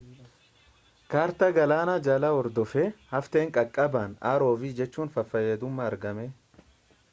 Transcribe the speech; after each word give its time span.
kaartaa 1.13 1.49
galaana 1.57 1.97
jalaa 2.07 2.31
hordofee 2.37 2.87
hafteen 3.11 3.53
caccabaan 3.59 4.15
rov 4.45 4.65
fayyadamuun 5.19 5.87
argame 5.89 6.27